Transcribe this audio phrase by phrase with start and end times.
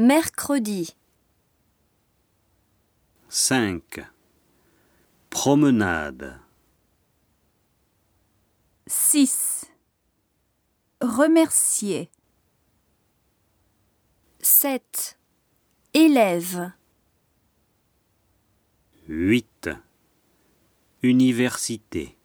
[0.00, 0.96] Mercredi.
[3.28, 4.00] 5.
[5.28, 6.40] Promenade.
[8.86, 9.66] 6.
[11.02, 12.08] Remercier.
[14.40, 15.16] 7.
[15.92, 16.72] Élève.
[19.06, 19.68] 8.
[21.02, 22.16] Université.